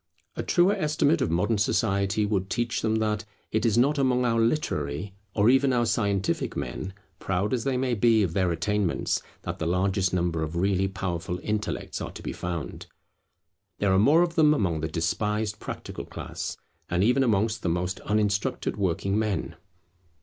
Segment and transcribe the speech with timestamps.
[0.35, 4.39] A truer estimate of modern society would teach them that it is not among our
[4.41, 9.59] literary, or even our scientific men, proud as they may be of their attainments, that
[9.59, 12.87] the largest number of really powerful intellects are to be found.
[13.77, 16.57] There are more of them among the despised practical class,
[16.89, 19.55] and even amongst the most uninstructed working men.